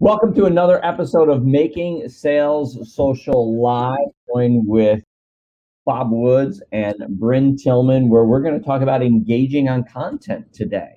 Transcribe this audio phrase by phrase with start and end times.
[0.00, 5.04] Welcome to another episode of Making Sales Social Live, joined with
[5.86, 10.96] Bob Woods and Bryn Tillman, where we're going to talk about engaging on content today.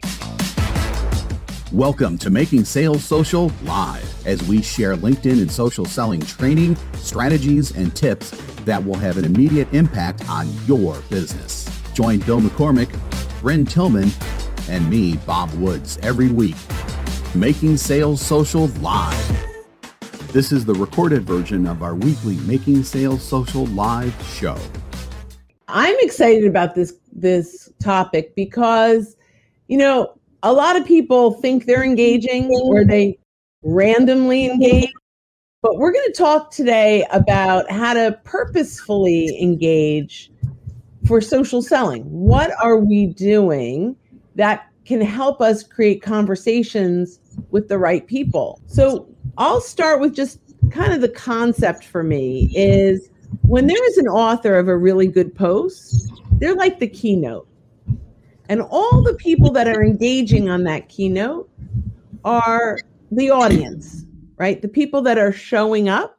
[1.71, 7.77] Welcome to Making Sales Social Live, as we share LinkedIn and social selling training, strategies,
[7.77, 8.31] and tips
[8.65, 11.69] that will have an immediate impact on your business.
[11.93, 12.89] Join Bill McCormick,
[13.41, 14.09] Bryn Tillman,
[14.67, 16.55] and me, Bob Woods, every week
[17.35, 19.47] Making Sales Social Live.
[20.31, 24.57] This is the recorded version of our weekly Making Sales Social Live show.
[25.67, 29.17] I'm excited about this this topic because
[29.67, 33.19] you know, a lot of people think they're engaging or they
[33.61, 34.91] randomly engage.
[35.61, 40.31] But we're going to talk today about how to purposefully engage
[41.05, 42.03] for social selling.
[42.03, 43.95] What are we doing
[44.35, 47.19] that can help us create conversations
[47.51, 48.61] with the right people.
[48.67, 50.39] So I'll start with just
[50.71, 53.09] kind of the concept for me is
[53.41, 57.47] when there is an author of a really good post, they're like the keynote.
[58.47, 61.49] And all the people that are engaging on that keynote
[62.23, 62.79] are
[63.11, 64.05] the audience,
[64.37, 64.61] right?
[64.61, 66.17] The people that are showing up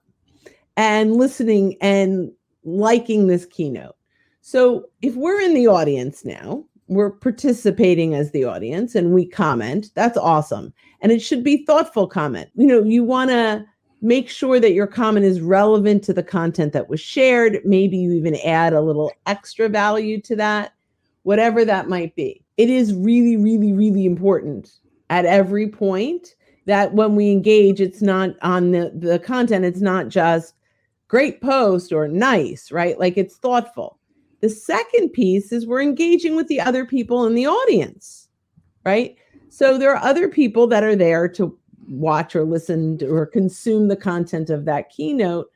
[0.77, 2.30] and listening and
[2.64, 3.96] liking this keynote.
[4.42, 9.91] So if we're in the audience now we're participating as the audience and we comment.
[9.94, 10.72] That's awesome.
[11.00, 12.50] And it should be thoughtful comment.
[12.55, 13.64] You know you want to
[14.00, 17.61] make sure that your comment is relevant to the content that was shared.
[17.64, 20.72] Maybe you even add a little extra value to that
[21.22, 22.42] whatever that might be.
[22.56, 24.70] It is really really really important
[25.11, 26.34] at every point
[26.67, 29.64] that when we engage it's not on the, the content.
[29.64, 30.55] It's not just
[31.08, 32.98] great post or nice right?
[32.98, 33.97] Like it's thoughtful
[34.41, 38.28] the second piece is we're engaging with the other people in the audience,
[38.84, 39.17] right?
[39.48, 41.56] So there are other people that are there to
[41.89, 45.50] watch or listen to or consume the content of that keynote.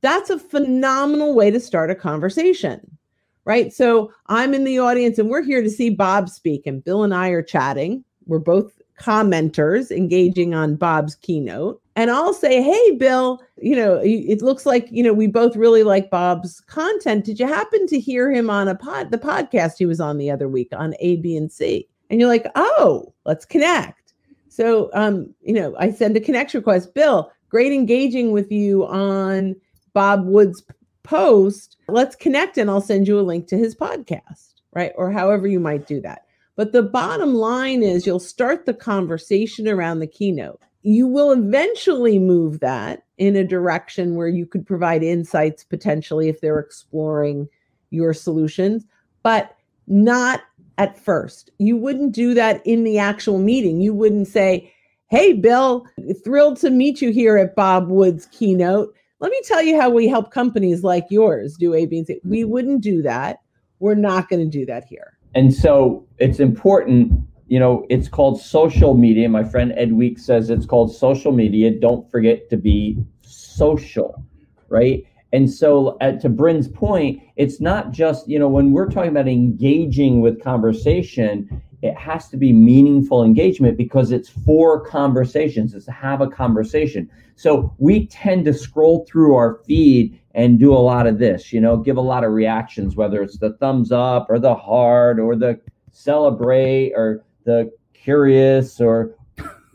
[0.00, 2.98] That's a phenomenal way to start a conversation,
[3.44, 3.72] right?
[3.72, 7.14] So I'm in the audience and we're here to see Bob speak, and Bill and
[7.14, 8.04] I are chatting.
[8.26, 11.80] We're both commenters engaging on Bob's keynote.
[11.96, 15.82] And I'll say, hey, Bill, you know, it looks like, you know, we both really
[15.82, 17.24] like Bob's content.
[17.24, 20.30] Did you happen to hear him on a pod, the podcast he was on the
[20.30, 21.88] other week on A, B, and C?
[22.10, 24.12] And you're like, oh, let's connect.
[24.50, 26.94] So, um, you know, I send a connection request.
[26.94, 29.56] Bill, great engaging with you on
[29.94, 30.62] Bob Wood's
[31.02, 31.78] post.
[31.88, 34.92] Let's connect and I'll send you a link to his podcast, right?
[34.96, 36.26] Or however you might do that.
[36.56, 42.16] But the bottom line is you'll start the conversation around the keynote you will eventually
[42.16, 47.48] move that in a direction where you could provide insights potentially if they're exploring
[47.90, 48.84] your solutions,
[49.24, 49.56] but
[49.88, 50.42] not
[50.78, 51.50] at first.
[51.58, 53.80] You wouldn't do that in the actual meeting.
[53.80, 54.72] You wouldn't say,
[55.08, 55.84] Hey, Bill,
[56.22, 58.94] thrilled to meet you here at Bob Wood's keynote.
[59.18, 62.20] Let me tell you how we help companies like yours do A, B, and C.
[62.22, 63.40] We wouldn't do that.
[63.80, 65.18] We're not going to do that here.
[65.34, 67.12] And so it's important
[67.48, 69.28] you know, it's called social media.
[69.28, 71.70] My friend Ed Week says it's called social media.
[71.70, 74.24] Don't forget to be social,
[74.68, 75.04] right?
[75.32, 79.28] And so, at, to Bryn's point, it's not just, you know, when we're talking about
[79.28, 85.92] engaging with conversation, it has to be meaningful engagement because it's for conversations, it's to
[85.92, 87.10] have a conversation.
[87.34, 91.60] So, we tend to scroll through our feed and do a lot of this, you
[91.60, 95.36] know, give a lot of reactions, whether it's the thumbs up or the heart or
[95.36, 95.60] the
[95.92, 99.14] celebrate or the curious or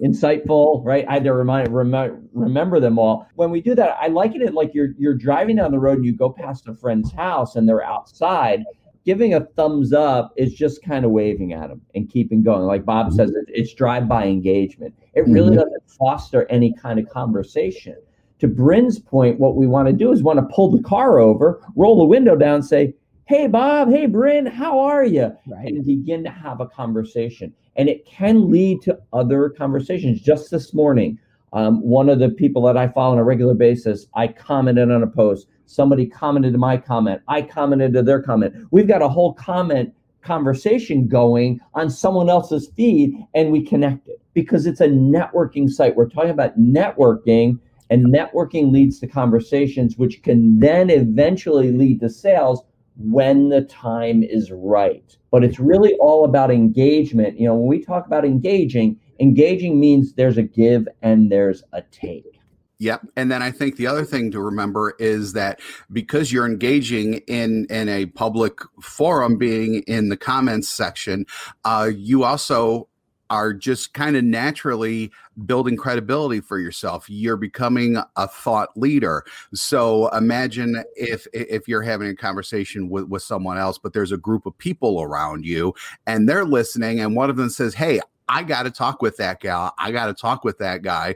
[0.02, 1.06] insightful, right?
[1.08, 3.28] I had to remind rem- remember them all.
[3.36, 6.06] When we do that, I liken it like you're you're driving down the road and
[6.06, 8.64] you go past a friend's house and they're outside.
[9.04, 12.64] Giving a thumbs up is just kind of waving at them and keeping going.
[12.68, 13.16] Like Bob mm-hmm.
[13.16, 14.94] says, it's drive-by engagement.
[15.16, 15.56] It really mm-hmm.
[15.56, 17.96] doesn't foster any kind of conversation.
[18.40, 21.64] To Bryn's point, what we want to do is want to pull the car over,
[21.76, 22.94] roll the window down, say,
[23.32, 23.90] hey bob.
[23.90, 24.46] Hey bryn.
[24.46, 25.66] How are you right.
[25.66, 27.54] and begin to have a conversation.
[27.78, 30.20] And it can lead to other conversations.
[30.20, 31.18] Just this morning
[31.54, 35.02] um, one of the people that i follow on a regular basis i commented on
[35.02, 35.48] a post.
[35.66, 37.22] Somebody commented to my comment.
[37.30, 38.54] I commented to their comment.
[38.70, 44.66] We've got a whole comment conversation going on someone else's feed and we connected because
[44.66, 45.96] it's a networking site.
[45.96, 47.60] We're talking about networking
[47.90, 52.64] and networking leads to conversations which can then eventually lead to sales
[52.98, 55.18] when the time is right.
[55.32, 57.40] But it's really all about engagement.
[57.40, 61.82] You know, when we talk about engaging, engaging means there's a give and there's a
[61.84, 62.42] take.
[62.80, 63.10] Yep.
[63.16, 65.60] And then I think the other thing to remember is that
[65.92, 71.28] because you're engaging in in a public forum, being in the comments section,
[71.64, 72.88] uh, you also
[73.32, 75.10] are just kind of naturally
[75.46, 77.10] building credibility for yourself.
[77.10, 79.24] You're becoming a thought leader.
[79.54, 84.18] So imagine if if you're having a conversation with, with someone else, but there's a
[84.18, 85.74] group of people around you
[86.06, 89.40] and they're listening, and one of them says, Hey, I got to talk with that
[89.40, 89.74] gal.
[89.78, 91.16] I got to talk with that guy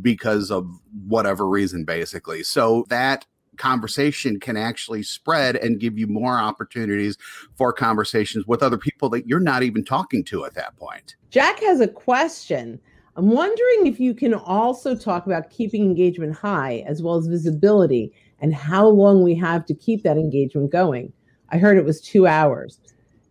[0.00, 0.68] because of
[1.06, 2.44] whatever reason, basically.
[2.44, 3.26] So that
[3.56, 7.16] conversation can actually spread and give you more opportunities
[7.56, 11.16] for conversations with other people that you're not even talking to at that point.
[11.30, 12.80] Jack has a question.
[13.16, 18.12] I'm wondering if you can also talk about keeping engagement high as well as visibility
[18.40, 21.12] and how long we have to keep that engagement going.
[21.50, 22.78] I heard it was two hours.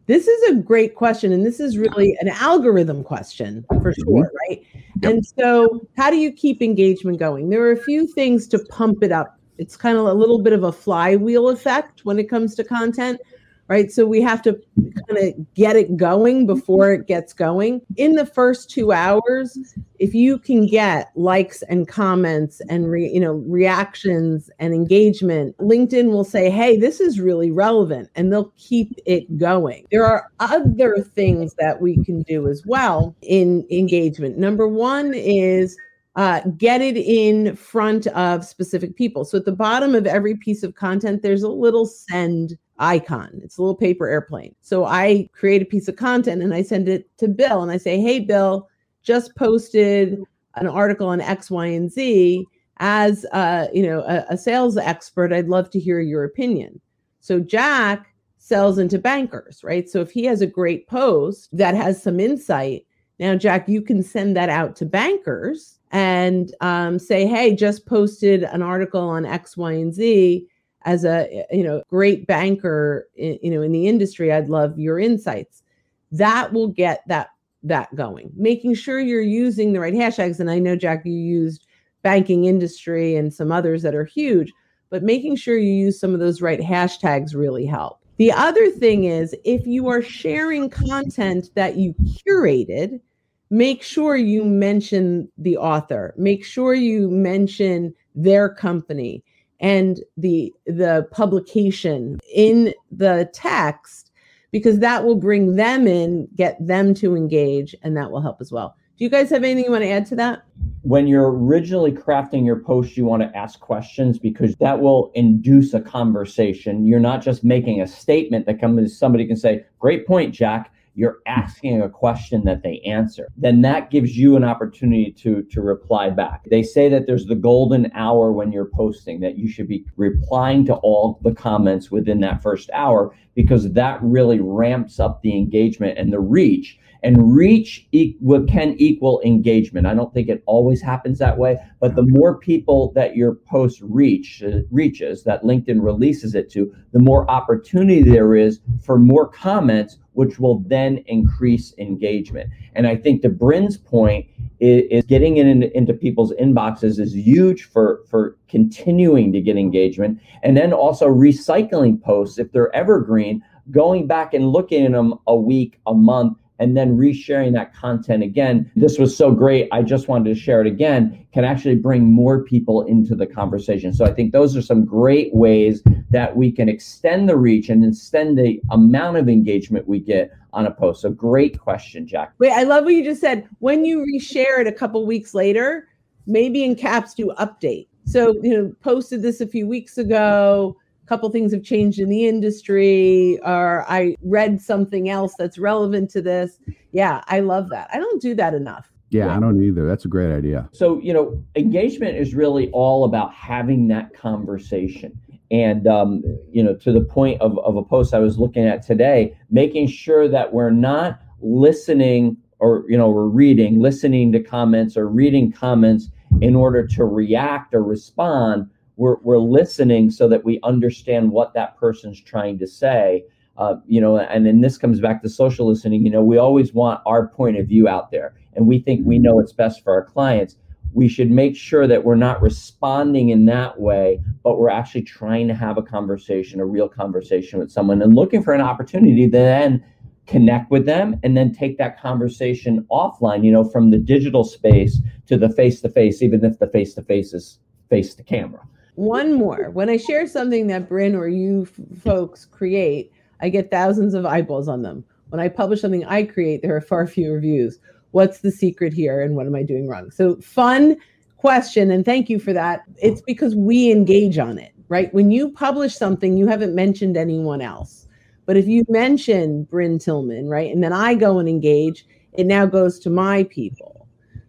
[0.08, 4.02] This is a great question, and this is really an algorithm question for mm-hmm.
[4.04, 4.64] sure, right?
[5.02, 5.14] Yep.
[5.14, 7.50] And so, how do you keep engagement going?
[7.50, 10.54] There are a few things to pump it up it's kind of a little bit
[10.54, 13.20] of a flywheel effect when it comes to content
[13.68, 13.92] right?
[13.92, 17.82] So we have to kind of get it going before it gets going.
[17.98, 19.58] In the first two hours
[20.00, 26.10] if you can get likes and comments and re, you know reactions and engagement linkedin
[26.12, 29.86] will say hey this is really relevant and they'll keep it going.
[29.92, 34.38] There are other things that we can do as well in engagement.
[34.38, 35.78] Number one is
[36.16, 39.26] uh, get it in front of specific people.
[39.26, 43.42] So at the bottom of every piece of content, there's a little send icon.
[43.44, 44.56] It's a little paper airplane.
[44.62, 47.78] So I create a piece of content and I send it to Bill and I
[47.78, 48.68] say, Hey, Bill,
[49.04, 50.22] just posted
[50.56, 52.46] an article on X, Y, and Z.
[52.78, 56.82] As uh, you know, a, a sales expert, I'd love to hear your opinion.
[57.22, 59.90] So Jack sells into bankers, right?
[59.90, 62.86] So if he has a great post that has some insight,
[63.20, 68.44] now Jack, you can send that out to bankers and um, say, hey, just posted
[68.44, 70.48] an article on X, Y, and Z
[70.86, 74.32] as a you know great banker you know in the industry.
[74.32, 75.64] I'd love your insights.
[76.12, 77.30] That will get that
[77.64, 78.32] that going.
[78.36, 80.40] Making sure you're using the right hashtags.
[80.40, 81.66] And I know Jack, you used
[82.04, 84.54] banking industry and some others that are huge,
[84.92, 88.05] but making sure you use some of those right hashtags really help.
[88.18, 91.94] The other thing is if you are sharing content that you
[92.28, 93.02] curated,
[93.50, 96.14] make sure you mention the author.
[96.18, 99.24] Make sure you mention their company
[99.60, 104.12] and the the publication in the text
[104.52, 108.52] because that will bring them in get them to engage and that will help as
[108.52, 110.46] well do you guys have anything you want to add to that?
[110.84, 115.74] When you're originally crafting your post you want to ask questions because that will induce
[115.74, 116.86] a conversation.
[116.86, 120.72] You're not just making a statement that comes somebody can say great point jack.
[120.98, 123.28] You're asking a question that they answer.
[123.36, 126.46] Then that gives you an opportunity to to reply back.
[126.50, 130.66] They say that there's the golden hour when you're posting that you should be replying
[130.68, 135.98] to all the comments within that first hour because that really ramps up the engagement
[135.98, 139.86] and the reach and reach equal, can equal engagement.
[139.86, 143.80] I don't think it always happens that way, but the more people that your post
[143.84, 149.28] reach uh, reaches, that LinkedIn releases it to, the more opportunity there is for more
[149.28, 152.50] comments, which will then increase engagement.
[152.74, 154.26] And I think to Bryn's point
[154.60, 159.58] is, is getting it in, into people's inboxes is huge for for continuing to get
[159.58, 165.14] engagement, and then also recycling posts if they're evergreen, going back and looking at them
[165.28, 168.72] a week, a month and then resharing that content again.
[168.76, 169.68] This was so great.
[169.72, 173.94] I just wanted to share it again, can actually bring more people into the conversation.
[173.94, 177.84] So I think those are some great ways that we can extend the reach and
[177.84, 181.02] extend the amount of engagement we get on a post.
[181.02, 182.34] So great question, Jack.
[182.40, 183.48] Wait, I love what you just said.
[183.60, 185.90] When you reshare it a couple weeks later,
[186.26, 187.88] maybe in caps do update.
[188.06, 192.26] So, you know, posted this a few weeks ago couple things have changed in the
[192.26, 196.60] industry or i read something else that's relevant to this
[196.92, 199.86] yeah i love that i don't do that enough yeah, yeah, I don't either.
[199.86, 200.68] That's a great idea.
[200.74, 205.18] So, you know, engagement is really all about having that conversation.
[205.52, 208.82] And, um, you know, to the point of, of a post I was looking at
[208.82, 214.98] today, making sure that we're not listening or, you know, we're reading, listening to comments
[214.98, 216.10] or reading comments
[216.42, 221.78] in order to react or respond, we're, we're listening so that we understand what that
[221.78, 223.24] person's trying to say
[223.58, 226.04] uh, you know and then this comes back to social listening.
[226.04, 229.20] You know we always want our point of view out there and we think we
[229.20, 230.58] know what's best for our clients.
[230.94, 235.48] We should make sure that we're not responding in that way but we're actually trying
[235.48, 239.32] to have a conversation a real conversation with someone and looking for an opportunity to
[239.32, 239.84] then
[240.28, 245.00] connect with them and then take that conversation offline you know from the digital space
[245.28, 247.60] to the face to face even if the face to face is
[247.90, 249.70] face to camera one more.
[249.70, 253.12] When I share something that Bryn or you f- folks create,
[253.42, 255.04] I get thousands of eyeballs on them.
[255.30, 257.80] When I publish something I create, there are far fewer views.
[258.12, 260.12] What's the secret here and what am I doing wrong?
[260.12, 260.96] So, fun
[261.38, 261.92] question.
[261.92, 262.84] And thank you for that.
[262.98, 265.14] It's because we engage on it, right?
[265.14, 268.08] When you publish something, you haven't mentioned anyone else.
[268.46, 272.66] But if you mention Bryn Tillman, right, and then I go and engage, it now
[272.66, 273.95] goes to my people.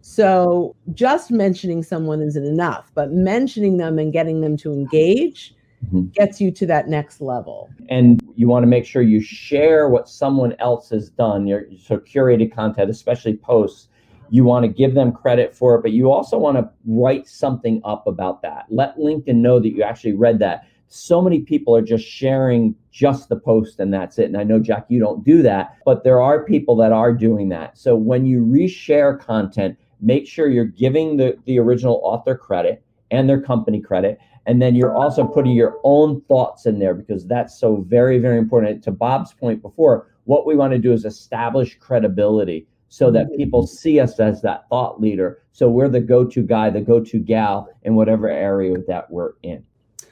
[0.09, 5.53] So just mentioning someone isn't enough, but mentioning them and getting them to engage
[5.85, 6.05] mm-hmm.
[6.13, 7.69] gets you to that next level.
[7.89, 11.97] And you want to make sure you share what someone else has done, your so
[11.97, 13.89] curated content, especially posts.
[14.29, 17.81] You want to give them credit for it, but you also want to write something
[17.83, 18.63] up about that.
[18.69, 23.27] Let LinkedIn know that you actually read that so many people are just sharing just
[23.27, 24.25] the post and that's it.
[24.25, 27.49] And I know, Jack, you don't do that, but there are people that are doing
[27.49, 27.77] that.
[27.77, 33.27] So when you reshare content, make sure you're giving the, the original author credit and
[33.29, 34.19] their company credit.
[34.45, 38.37] And then you're also putting your own thoughts in there because that's so very, very
[38.37, 38.83] important.
[38.83, 43.67] To Bob's point before, what we want to do is establish credibility so that people
[43.67, 45.41] see us as that thought leader.
[45.51, 49.33] So we're the go to guy, the go to gal in whatever area that we're
[49.43, 49.63] in.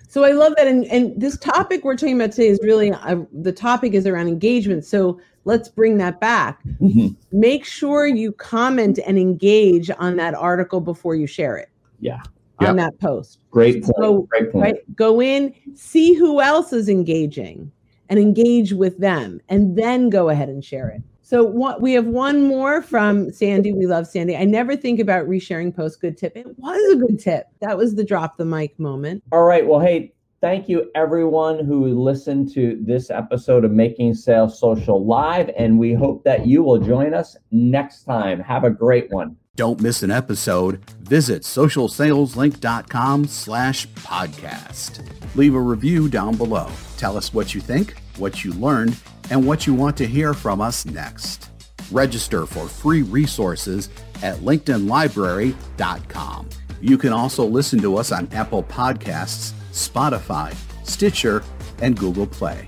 [0.07, 0.67] So I love that.
[0.67, 4.27] And, and this topic we're talking about today is really uh, the topic is around
[4.27, 4.85] engagement.
[4.85, 6.61] So let's bring that back.
[6.81, 7.09] Mm-hmm.
[7.31, 11.69] Make sure you comment and engage on that article before you share it.
[11.99, 12.21] Yeah.
[12.59, 12.91] On yep.
[12.91, 13.39] that post.
[13.51, 13.95] Great point.
[13.97, 14.63] So, Great point.
[14.63, 17.71] Right, go in, see who else is engaging
[18.09, 21.01] and engage with them, and then go ahead and share it.
[21.21, 23.73] So what we have one more from Sandy.
[23.73, 24.37] We love Sandy.
[24.37, 25.99] I never think about resharing post.
[25.99, 26.37] Good tip.
[26.37, 27.47] It was a good tip.
[27.61, 29.23] That was the drop the mic moment.
[29.31, 29.65] All right.
[29.65, 30.13] Well, hey,
[30.45, 35.95] thank you everyone who listened to this episode of Making Sales Social Live, and we
[35.95, 38.39] hope that you will join us next time.
[38.41, 39.37] Have a great one.
[39.55, 40.87] Don't miss an episode.
[41.01, 45.03] Visit socialsaleslink.com slash podcast.
[45.33, 46.69] Leave a review down below.
[46.97, 48.95] Tell us what you think, what you learned,
[49.31, 51.49] and what you want to hear from us next.
[51.91, 53.89] Register for free resources
[54.21, 56.49] at linkedinlibrary.com.
[56.81, 60.55] You can also listen to us on Apple Podcasts, Spotify,
[60.85, 61.43] Stitcher,
[61.81, 62.67] and Google Play.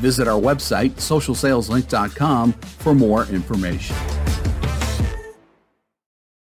[0.00, 3.96] Visit our website, socialsaleslink.com, for more information.